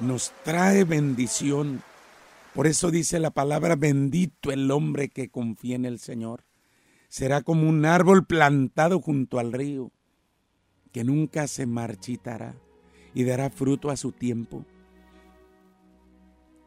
nos 0.02 0.34
trae 0.44 0.84
bendición. 0.84 1.82
Por 2.54 2.68
eso 2.68 2.92
dice 2.92 3.20
la 3.20 3.32
palabra, 3.32 3.78
bendito 3.78 4.52
el 4.52 4.70
hombre 4.70 5.08
que 5.08 5.30
confía 5.30 5.78
en 5.78 5.86
el 5.86 6.00
Señor. 6.00 6.44
Será 7.08 7.42
como 7.42 7.70
un 7.70 7.86
árbol 7.86 8.26
plantado 8.26 9.00
junto 9.00 9.40
al 9.40 9.54
río, 9.54 9.92
que 10.92 11.06
nunca 11.06 11.48
se 11.48 11.66
marchitará 11.66 12.56
y 13.14 13.24
dará 13.24 13.50
fruto 13.50 13.90
a 13.90 13.96
su 13.96 14.12
tiempo. 14.12 14.66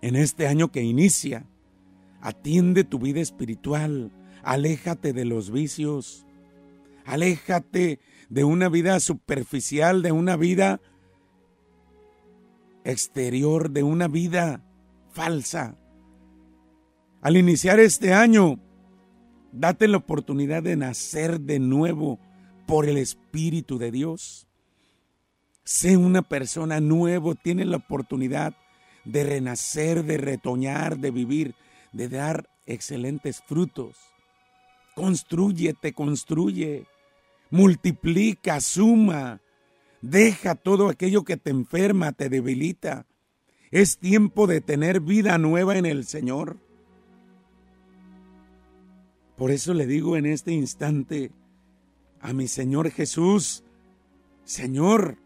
En 0.01 0.17
este 0.17 0.47
año 0.47 0.73
que 0.73 0.83
inicia, 0.83 1.45
atiende 2.23 2.85
tu 2.85 2.99
vida 2.99 3.21
espiritual, 3.21 4.11
aléjate 4.43 5.13
de 5.13 5.27
los 5.27 5.51
vicios, 5.51 6.25
aléjate 7.05 8.01
de 8.31 8.45
una 8.45 8.71
vida 8.71 8.99
superficial, 9.01 10.01
de 10.01 10.13
una 10.13 10.37
vida 10.37 10.81
exterior 12.85 13.71
de 13.71 13.83
una 13.83 14.09
vida 14.09 14.65
falsa. 15.13 15.77
Al 17.21 17.37
iniciar 17.37 17.81
este 17.81 18.13
año, 18.15 18.61
date 19.53 19.89
la 19.89 19.97
oportunidad 19.97 20.63
de 20.63 20.77
nacer 20.77 21.41
de 21.41 21.59
nuevo 21.59 22.19
por 22.67 22.87
el 22.87 22.97
Espíritu 22.99 23.79
de 23.79 23.91
Dios. 23.91 24.47
Sé 25.65 25.97
una 25.97 26.23
persona 26.23 26.81
nueva, 26.81 27.35
tiene 27.35 27.65
la 27.65 27.79
oportunidad 27.79 28.55
de 29.05 29.25
renacer, 29.25 30.05
de 30.05 30.19
retoñar, 30.19 30.99
de 30.99 31.11
vivir, 31.11 31.55
de 31.93 32.09
dar 32.09 32.49
excelentes 32.67 33.43
frutos. 33.47 33.97
Construyete, 34.95 35.93
construye, 35.93 36.87
multiplica, 37.51 38.61
suma, 38.61 39.41
Deja 40.01 40.55
todo 40.55 40.89
aquello 40.89 41.25
que 41.25 41.37
te 41.37 41.51
enferma, 41.51 42.13
te 42.13 42.29
debilita. 42.29 43.07
Es 43.71 43.99
tiempo 43.99 44.47
de 44.47 44.61
tener 44.61 45.01
vida 45.01 45.39
nueva 45.39 45.77
en 45.77 45.87
el 45.87 46.07
Señor. 46.07 46.59
Por 49.37 49.51
eso 49.51 49.75
le 49.75 49.87
digo 49.87 50.17
en 50.17 50.27
este 50.27 50.53
instante 50.53 51.31
a 52.21 52.33
mi 52.33 52.49
Señor 52.49 52.91
Jesús, 52.91 53.63
Señor, 54.45 55.19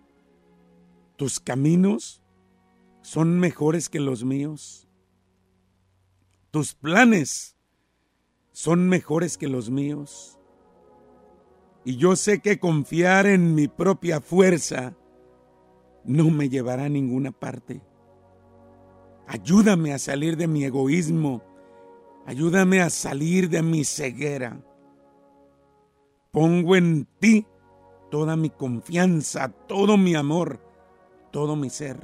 tus 1.17 1.41
caminos 1.41 2.23
son 3.03 3.39
mejores 3.39 3.89
que 3.89 4.01
los 4.01 4.25
míos. 4.25 4.89
Tus 6.51 6.75
planes 6.75 7.57
son 8.53 8.89
mejores 8.89 9.39
que 9.39 9.49
los 9.49 9.71
míos. 9.71 10.39
Y 11.85 11.97
yo 11.97 12.17
sé 12.17 12.41
que 12.41 12.59
confiar 12.59 13.27
en 13.27 13.55
mi 13.55 13.69
propia 13.69 14.21
fuerza 14.21 14.95
no 16.05 16.31
me 16.31 16.49
llevará 16.49 16.85
a 16.85 16.89
ninguna 16.89 17.33
parte. 17.33 17.81
Ayúdame 19.27 19.93
a 19.93 19.99
salir 19.99 20.37
de 20.37 20.47
mi 20.47 20.65
egoísmo. 20.65 21.43
Ayúdame 22.27 22.81
a 22.81 22.91
salir 22.91 23.49
de 23.49 23.63
mi 23.63 23.85
ceguera. 23.85 24.61
Pongo 26.31 26.77
en 26.77 27.07
ti 27.19 27.47
toda 28.11 28.37
mi 28.37 28.51
confianza, 28.51 29.49
todo 29.49 29.97
mi 29.97 30.15
amor, 30.15 30.61
todo 31.31 31.57
mi 31.57 31.69
ser. 31.71 31.99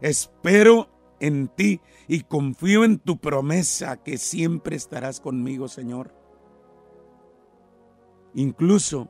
Espero 0.00 0.88
en 1.20 1.48
ti 1.48 1.80
y 2.08 2.22
confío 2.22 2.84
en 2.84 2.98
tu 2.98 3.18
promesa 3.18 4.02
que 4.02 4.18
siempre 4.18 4.76
estarás 4.76 5.20
conmigo, 5.20 5.68
Señor. 5.68 6.21
Incluso 8.34 9.08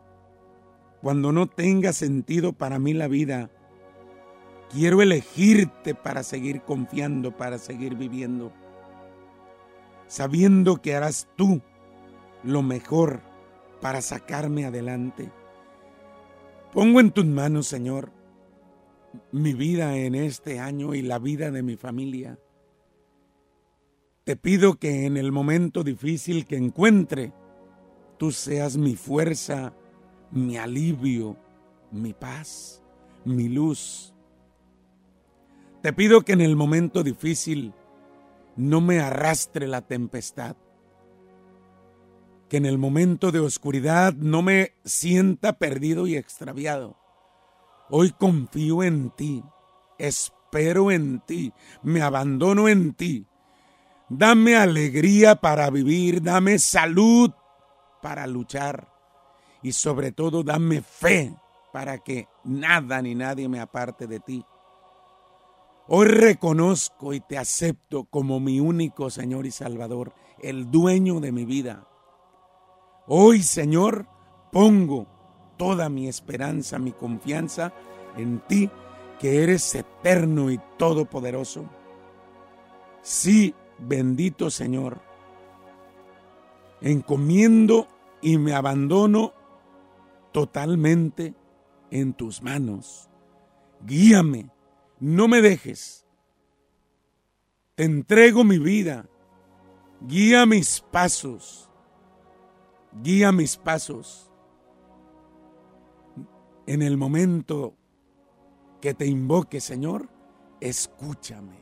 cuando 1.00 1.32
no 1.32 1.46
tenga 1.48 1.92
sentido 1.92 2.52
para 2.52 2.78
mí 2.78 2.92
la 2.92 3.08
vida, 3.08 3.50
quiero 4.70 5.02
elegirte 5.02 5.94
para 5.94 6.22
seguir 6.22 6.62
confiando, 6.62 7.36
para 7.36 7.58
seguir 7.58 7.96
viviendo, 7.96 8.52
sabiendo 10.06 10.80
que 10.80 10.94
harás 10.94 11.28
tú 11.36 11.60
lo 12.42 12.62
mejor 12.62 13.20
para 13.80 14.00
sacarme 14.00 14.64
adelante. 14.64 15.30
Pongo 16.72 17.00
en 17.00 17.10
tus 17.10 17.26
manos, 17.26 17.66
Señor, 17.66 18.10
mi 19.30 19.52
vida 19.52 19.96
en 19.96 20.14
este 20.14 20.58
año 20.58 20.94
y 20.94 21.02
la 21.02 21.18
vida 21.18 21.50
de 21.50 21.62
mi 21.62 21.76
familia. 21.76 22.38
Te 24.24 24.36
pido 24.36 24.76
que 24.76 25.04
en 25.04 25.16
el 25.16 25.32
momento 25.32 25.82
difícil 25.82 26.46
que 26.46 26.56
encuentre, 26.56 27.32
tú 28.22 28.30
seas 28.30 28.76
mi 28.76 28.94
fuerza, 28.94 29.74
mi 30.30 30.56
alivio, 30.56 31.36
mi 31.90 32.12
paz, 32.12 32.80
mi 33.24 33.48
luz. 33.48 34.14
Te 35.82 35.92
pido 35.92 36.20
que 36.20 36.34
en 36.34 36.40
el 36.40 36.54
momento 36.54 37.02
difícil 37.02 37.74
no 38.54 38.80
me 38.80 39.00
arrastre 39.00 39.66
la 39.66 39.80
tempestad, 39.88 40.54
que 42.48 42.58
en 42.58 42.64
el 42.64 42.78
momento 42.78 43.32
de 43.32 43.40
oscuridad 43.40 44.14
no 44.14 44.40
me 44.40 44.74
sienta 44.84 45.58
perdido 45.58 46.06
y 46.06 46.14
extraviado. 46.14 46.96
Hoy 47.90 48.12
confío 48.12 48.84
en 48.84 49.10
ti, 49.10 49.42
espero 49.98 50.92
en 50.92 51.18
ti, 51.26 51.52
me 51.82 52.02
abandono 52.02 52.68
en 52.68 52.94
ti. 52.94 53.26
Dame 54.08 54.54
alegría 54.54 55.34
para 55.34 55.70
vivir, 55.70 56.22
dame 56.22 56.60
salud 56.60 57.32
para 58.02 58.26
luchar 58.26 58.88
y 59.62 59.72
sobre 59.72 60.12
todo 60.12 60.42
dame 60.42 60.82
fe 60.82 61.34
para 61.72 61.98
que 61.98 62.28
nada 62.44 63.00
ni 63.00 63.14
nadie 63.14 63.48
me 63.48 63.60
aparte 63.60 64.06
de 64.06 64.20
ti. 64.20 64.44
Hoy 65.88 66.06
reconozco 66.06 67.12
y 67.12 67.20
te 67.20 67.38
acepto 67.38 68.04
como 68.04 68.40
mi 68.40 68.60
único 68.60 69.10
Señor 69.10 69.46
y 69.46 69.50
Salvador, 69.50 70.12
el 70.40 70.70
dueño 70.70 71.20
de 71.20 71.32
mi 71.32 71.44
vida. 71.44 71.86
Hoy, 73.06 73.42
Señor, 73.42 74.06
pongo 74.52 75.06
toda 75.56 75.88
mi 75.88 76.08
esperanza, 76.08 76.78
mi 76.78 76.92
confianza 76.92 77.72
en 78.16 78.40
ti, 78.46 78.70
que 79.18 79.42
eres 79.42 79.74
eterno 79.74 80.50
y 80.50 80.60
todopoderoso. 80.76 81.64
Sí, 83.02 83.54
bendito 83.78 84.50
Señor, 84.50 85.00
encomiendo 86.80 87.88
y 88.22 88.38
me 88.38 88.54
abandono 88.54 89.34
totalmente 90.32 91.34
en 91.90 92.14
tus 92.14 92.40
manos. 92.40 93.10
Guíame, 93.84 94.50
no 95.00 95.28
me 95.28 95.42
dejes. 95.42 96.06
Te 97.74 97.84
entrego 97.84 98.44
mi 98.44 98.58
vida. 98.58 99.06
Guía 100.00 100.46
mis 100.46 100.80
pasos 100.80 101.68
guía 103.00 103.32
mis 103.32 103.56
pasos. 103.56 104.30
En 106.66 106.82
el 106.82 106.96
momento 106.96 107.74
que 108.80 108.94
te 108.94 109.06
invoque, 109.06 109.60
Señor, 109.60 110.08
escúchame. 110.60 111.56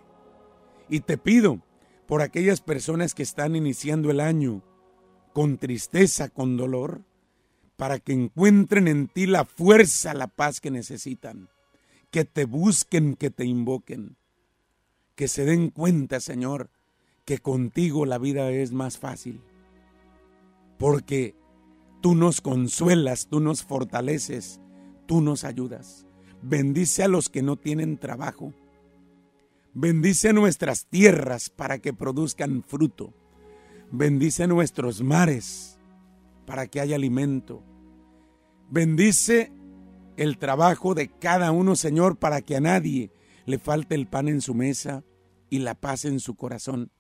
Y 0.89 1.01
te 1.01 1.17
pido 1.17 1.61
por 2.07 2.23
aquellas 2.23 2.61
personas 2.61 3.15
que 3.15 3.23
están 3.23 3.55
iniciando 3.55 4.11
el 4.11 4.21
año 4.21 4.63
con 5.33 5.59
tristeza, 5.59 6.29
con 6.29 6.57
dolor, 6.57 7.03
para 7.77 7.99
que 7.99 8.13
encuentren 8.13 8.89
en 8.89 9.09
ti 9.09 9.27
la 9.27 9.45
fuerza, 9.45 10.15
la 10.15 10.27
paz 10.27 10.61
que 10.61 10.71
necesitan, 10.71 11.49
que 12.11 12.25
te 12.25 12.45
busquen, 12.45 13.15
que 13.15 13.31
te 13.31 13.45
invoquen, 13.45 14.17
que 15.15 15.29
se 15.29 15.45
den 15.45 15.71
cuenta, 15.71 16.21
Señor, 16.21 16.71
que 17.25 17.39
contigo 17.39 18.07
la 18.07 18.19
vida 18.19 18.51
es 18.51 18.73
más 18.73 18.99
fácil 18.99 19.41
porque 20.81 21.37
tú 22.01 22.15
nos 22.15 22.41
consuelas, 22.41 23.29
tú 23.29 23.39
nos 23.39 23.63
fortaleces, 23.63 24.63
tú 25.07 25.21
nos 25.21 25.45
ayudas. 25.45 26.07
Bendice 26.41 27.03
a 27.03 27.09
los 27.09 27.29
que 27.29 27.43
no 27.43 27.57
tienen 27.57 27.99
trabajo. 27.99 28.55
Bendice 29.75 30.33
nuestras 30.33 30.87
tierras 30.87 31.51
para 31.51 31.81
que 31.81 31.93
produzcan 31.93 32.63
fruto. 32.63 33.13
Bendice 33.93 34.47
nuestros 34.47 35.03
mares 35.03 35.79
para 36.47 36.69
que 36.69 36.81
haya 36.81 36.95
alimento. 36.95 37.63
Bendice 38.69 39.53
el 40.17 40.39
trabajo 40.39 40.95
de 40.95 41.09
cada 41.09 41.51
uno, 41.51 41.75
Señor, 41.75 42.17
para 42.17 42.41
que 42.41 42.57
a 42.57 42.61
nadie 42.61 43.11
le 43.47 43.59
falte 43.59 43.97
el 43.97 44.07
pan 44.07 44.29
en 44.29 44.41
su 44.41 44.55
mesa 44.55 45.03
y 45.49 45.59
la 45.59 45.75
paz 45.75 46.05
en 46.05 46.21
su 46.21 46.37
corazón. 46.37 46.93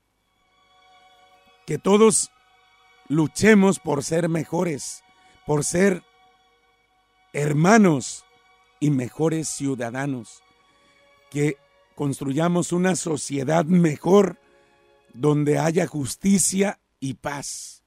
Que 1.64 1.78
todos 1.78 2.30
luchemos 3.06 3.78
por 3.78 4.02
ser 4.02 4.28
mejores, 4.28 5.04
por 5.46 5.64
ser 5.64 6.02
hermanos 7.32 8.24
y 8.80 8.90
mejores 8.90 9.46
ciudadanos, 9.46 10.42
que 11.30 11.56
construyamos 11.94 12.72
una 12.72 12.96
sociedad 12.96 13.64
mejor 13.64 14.40
donde 15.14 15.58
haya 15.58 15.86
justicia 15.86 16.79
y 17.00 17.14
paz. 17.14 17.82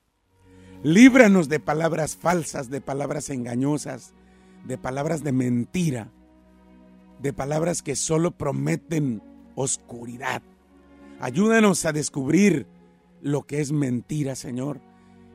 Líbranos 0.84 1.48
de 1.48 1.60
palabras 1.60 2.18
falsas, 2.18 2.70
de 2.70 2.82
palabras 2.82 3.30
engañosas, 3.30 4.14
de 4.66 4.78
palabras 4.78 5.24
de 5.24 5.32
mentira, 5.32 6.12
de 7.22 7.32
palabras 7.32 7.82
que 7.82 7.96
solo 7.96 8.32
prometen 8.32 9.22
oscuridad. 9.56 10.42
Ayúdanos 11.20 11.86
a 11.86 11.94
descubrir 11.94 12.68
lo 13.22 13.44
que 13.44 13.62
es 13.62 13.72
mentira, 13.72 14.36
Señor 14.36 14.82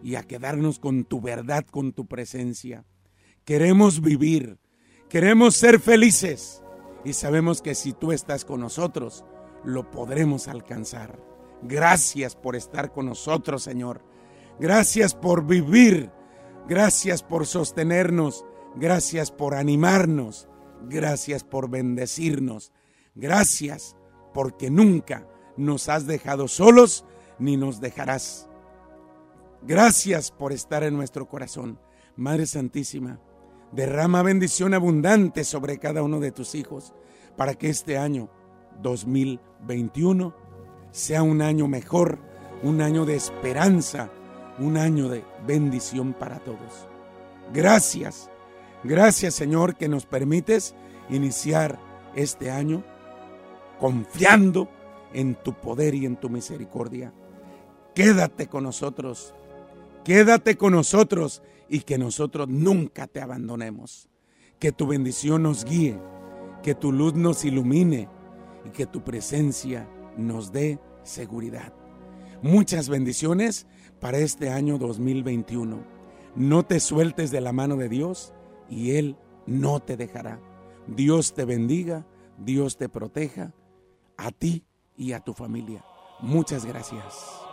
y 0.03 0.17
a 0.17 0.23
quedarnos 0.23 0.79
con 0.79 1.05
tu 1.05 1.21
verdad, 1.21 1.65
con 1.65 1.93
tu 1.93 2.07
presencia. 2.07 2.85
Queremos 3.45 4.01
vivir, 4.01 4.59
queremos 5.09 5.57
ser 5.57 5.81
felices 5.81 6.63
y 7.05 7.13
sabemos 7.13 7.63
que 7.63 7.75
si 7.75 7.93
tú 7.93 8.13
estás 8.13 8.45
con 8.45 8.61
nosotros, 8.61 9.25
lo 9.65 9.91
podremos 9.91 10.49
alcanzar. 10.49 11.19
Gracias 11.63 12.37
por 12.37 12.57
estar 12.57 12.93
con 12.93 13.07
nosotros, 13.07 13.63
Señor. 13.63 14.03
Gracias 14.61 15.15
por 15.15 15.47
vivir. 15.47 16.11
Gracias 16.69 17.23
por 17.23 17.47
sostenernos. 17.47 18.45
Gracias 18.77 19.31
por 19.31 19.55
animarnos. 19.55 20.49
Gracias 20.89 21.45
por 21.45 21.69
bendecirnos. 21.69 22.73
Gracias 23.15 23.97
porque 24.33 24.71
nunca 24.71 25.27
nos 25.57 25.89
has 25.89 26.07
dejado 26.07 26.47
solos 26.47 27.05
ni 27.39 27.57
nos 27.57 27.81
dejarás. 27.81 28.49
Gracias 29.63 30.31
por 30.31 30.53
estar 30.53 30.85
en 30.85 30.95
nuestro 30.97 31.29
corazón. 31.29 31.81
Madre 32.17 32.47
Santísima, 32.47 33.21
derrama 33.73 34.23
bendición 34.23 34.75
abundante 34.75 35.45
sobre 35.45 35.79
cada 35.79 36.03
uno 36.03 36.21
de 36.21 36.33
tus 36.33 36.55
hijos 36.55 36.95
para 37.37 37.55
que 37.55 37.69
este 37.69 37.99
año 37.99 38.31
2021 38.83 40.35
sea 40.99 41.23
un 41.23 41.43
año 41.43 41.69
mejor, 41.69 42.19
un 42.63 42.81
año 42.81 43.05
de 43.05 43.17
esperanza, 43.17 44.11
un 44.59 44.77
año 44.77 45.09
de 45.09 45.25
bendición 45.47 46.13
para 46.13 46.39
todos. 46.41 46.89
Gracias, 47.53 48.31
gracias 48.85 49.35
Señor 49.35 49.77
que 49.77 49.89
nos 49.89 50.07
permites 50.07 50.75
iniciar 51.09 51.79
este 52.15 52.51
año 52.51 52.85
confiando 53.79 54.69
en 55.13 55.35
tu 55.37 55.55
poder 55.55 55.95
y 55.95 56.05
en 56.05 56.17
tu 56.17 56.29
misericordia. 56.29 57.13
Quédate 57.95 58.47
con 58.49 58.65
nosotros 58.65 59.35
Quédate 60.09 60.57
con 60.57 60.73
nosotros 60.73 61.43
y 61.69 61.81
que 61.81 61.99
nosotros 61.99 62.49
nunca 62.49 63.07
te 63.07 63.21
abandonemos. 63.21 64.09
Que 64.59 64.73
tu 64.73 64.87
bendición 64.87 65.43
nos 65.43 65.67
guíe, 65.67 65.99
que 66.63 66.75
tu 66.75 66.93
luz 66.93 67.13
nos 67.13 67.45
ilumine 67.45 68.09
y 68.65 68.71
que 68.71 68.87
tu 68.87 69.05
presencia 69.05 69.87
nos 70.17 70.51
dé 70.51 70.79
seguridad. 71.09 71.73
Muchas 72.43 72.89
bendiciones 72.89 73.67
para 74.01 74.19
este 74.19 74.51
año 74.51 74.79
2021. 74.79 75.79
No 76.37 76.63
te 76.65 76.79
sueltes 76.79 77.31
de 77.31 77.41
la 77.41 77.53
mano 77.53 77.77
de 77.77 77.89
Dios 77.89 78.33
y 78.71 78.93
Él 78.93 79.17
no 79.47 79.81
te 79.81 79.97
dejará. 79.97 80.41
Dios 80.87 81.35
te 81.35 81.45
bendiga, 81.45 82.07
Dios 82.39 82.77
te 82.77 82.89
proteja, 82.89 83.53
a 84.17 84.31
ti 84.31 84.65
y 84.97 85.13
a 85.13 85.21
tu 85.21 85.35
familia. 85.35 85.85
Muchas 86.21 86.65
gracias. 86.65 87.48